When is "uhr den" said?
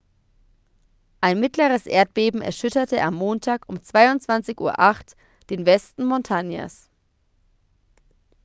4.63-5.67